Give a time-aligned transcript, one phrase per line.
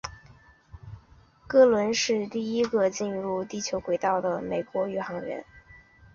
[1.45, 5.45] 格伦是第一个进入地球轨道的美国宇航员。